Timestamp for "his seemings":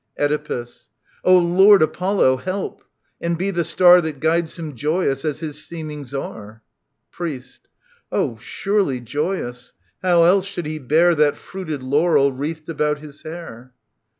5.41-6.11